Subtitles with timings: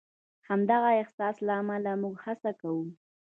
[0.03, 0.03] د
[0.49, 2.85] همدغه احساس له امله موږ هڅه کوو.